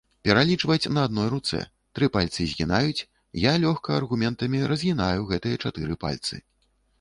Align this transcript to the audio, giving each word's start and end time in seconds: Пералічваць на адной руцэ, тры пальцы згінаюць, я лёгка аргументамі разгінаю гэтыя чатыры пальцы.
Пералічваць 0.27 0.91
на 0.97 1.01
адной 1.09 1.27
руцэ, 1.33 1.59
тры 1.99 2.09
пальцы 2.15 2.47
згінаюць, 2.53 3.05
я 3.41 3.53
лёгка 3.67 3.89
аргументамі 3.99 4.63
разгінаю 4.73 5.29
гэтыя 5.35 5.61
чатыры 5.67 6.01
пальцы. 6.07 6.35